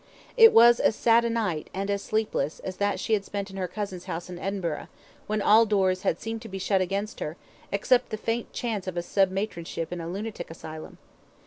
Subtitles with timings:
[0.35, 3.57] It was as sad a night, and as sleepless, as that she had spent in
[3.57, 4.87] her cousin's house in Edinburgh,
[5.27, 7.37] when all doors had seemed to be shut against her,
[7.71, 10.97] except the faint chance of a sub matronship in a lunatic asylum.